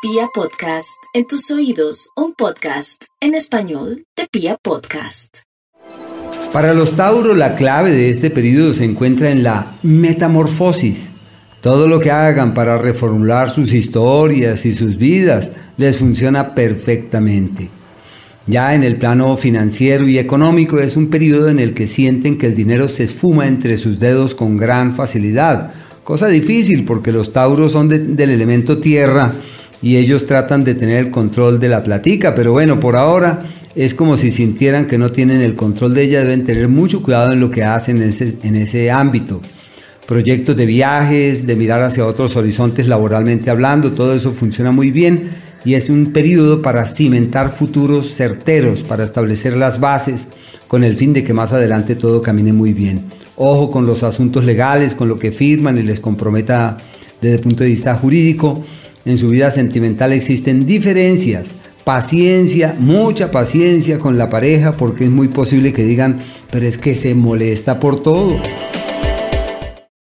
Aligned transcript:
Pia 0.00 0.28
Podcast, 0.32 0.96
en 1.12 1.26
tus 1.26 1.50
oídos, 1.50 2.10
un 2.14 2.32
podcast 2.32 3.02
en 3.20 3.34
español 3.34 4.04
de 4.16 4.28
Pia 4.30 4.56
Podcast. 4.62 5.38
Para 6.52 6.72
los 6.72 6.94
Tauro 6.94 7.34
la 7.34 7.56
clave 7.56 7.90
de 7.90 8.08
este 8.08 8.30
periodo 8.30 8.74
se 8.74 8.84
encuentra 8.84 9.32
en 9.32 9.42
la 9.42 9.72
metamorfosis. 9.82 11.14
Todo 11.62 11.88
lo 11.88 11.98
que 11.98 12.12
hagan 12.12 12.54
para 12.54 12.78
reformular 12.78 13.50
sus 13.50 13.72
historias 13.72 14.66
y 14.66 14.72
sus 14.72 14.98
vidas 14.98 15.50
les 15.76 15.96
funciona 15.96 16.54
perfectamente. 16.54 17.68
Ya 18.46 18.76
en 18.76 18.84
el 18.84 18.98
plano 18.98 19.36
financiero 19.36 20.06
y 20.06 20.20
económico 20.20 20.78
es 20.78 20.96
un 20.96 21.10
periodo 21.10 21.48
en 21.48 21.58
el 21.58 21.74
que 21.74 21.88
sienten 21.88 22.38
que 22.38 22.46
el 22.46 22.54
dinero 22.54 22.86
se 22.86 23.02
esfuma 23.02 23.48
entre 23.48 23.76
sus 23.76 23.98
dedos 23.98 24.36
con 24.36 24.58
gran 24.58 24.92
facilidad, 24.92 25.72
cosa 26.04 26.28
difícil 26.28 26.84
porque 26.84 27.10
los 27.10 27.32
tauros 27.32 27.72
son 27.72 27.88
del 27.88 28.30
elemento 28.30 28.78
tierra 28.78 29.34
y 29.82 29.96
ellos 29.96 30.26
tratan 30.26 30.64
de 30.64 30.74
tener 30.74 30.98
el 30.98 31.10
control 31.10 31.60
de 31.60 31.68
la 31.68 31.82
platica, 31.82 32.34
pero 32.34 32.52
bueno, 32.52 32.80
por 32.80 32.96
ahora 32.96 33.44
es 33.74 33.94
como 33.94 34.16
si 34.16 34.30
sintieran 34.30 34.86
que 34.86 34.98
no 34.98 35.12
tienen 35.12 35.40
el 35.40 35.54
control 35.54 35.94
de 35.94 36.02
ella, 36.02 36.24
deben 36.24 36.44
tener 36.44 36.68
mucho 36.68 37.02
cuidado 37.02 37.32
en 37.32 37.40
lo 37.40 37.50
que 37.50 37.64
hacen 37.64 38.02
en 38.02 38.08
ese, 38.08 38.36
en 38.42 38.56
ese 38.56 38.90
ámbito. 38.90 39.40
Proyectos 40.06 40.56
de 40.56 40.66
viajes, 40.66 41.46
de 41.46 41.54
mirar 41.54 41.82
hacia 41.82 42.06
otros 42.06 42.34
horizontes 42.36 42.88
laboralmente 42.88 43.50
hablando, 43.50 43.92
todo 43.92 44.14
eso 44.14 44.32
funciona 44.32 44.72
muy 44.72 44.90
bien 44.90 45.30
y 45.64 45.74
es 45.74 45.90
un 45.90 46.12
periodo 46.12 46.62
para 46.62 46.84
cimentar 46.84 47.50
futuros 47.50 48.14
certeros, 48.14 48.82
para 48.82 49.04
establecer 49.04 49.56
las 49.56 49.80
bases 49.80 50.28
con 50.66 50.82
el 50.82 50.96
fin 50.96 51.12
de 51.12 51.24
que 51.24 51.34
más 51.34 51.52
adelante 51.52 51.94
todo 51.94 52.22
camine 52.22 52.52
muy 52.52 52.72
bien. 52.72 53.04
Ojo 53.36 53.70
con 53.70 53.86
los 53.86 54.02
asuntos 54.02 54.44
legales, 54.44 54.94
con 54.94 55.08
lo 55.08 55.18
que 55.18 55.30
firman 55.30 55.78
y 55.78 55.82
les 55.82 56.00
comprometa 56.00 56.78
desde 57.20 57.36
el 57.36 57.40
punto 57.40 57.64
de 57.64 57.70
vista 57.70 57.94
jurídico 57.94 58.64
en 59.04 59.18
su 59.18 59.28
vida 59.28 59.50
sentimental 59.50 60.12
existen 60.12 60.66
diferencias. 60.66 61.54
Paciencia, 61.84 62.76
mucha 62.78 63.30
paciencia 63.30 63.98
con 63.98 64.18
la 64.18 64.28
pareja 64.28 64.72
porque 64.72 65.04
es 65.04 65.10
muy 65.10 65.28
posible 65.28 65.72
que 65.72 65.84
digan, 65.84 66.18
pero 66.50 66.66
es 66.66 66.76
que 66.76 66.94
se 66.94 67.14
molesta 67.14 67.80
por 67.80 68.02
todo. 68.02 68.36